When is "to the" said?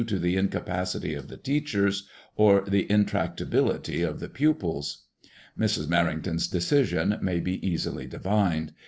0.17-0.35